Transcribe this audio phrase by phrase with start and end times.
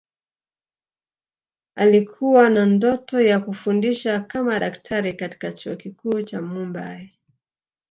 [1.75, 7.09] Alikuwa na ndoto ya kufundisha kama daktari katika Chuo Kikuu cha Mumbay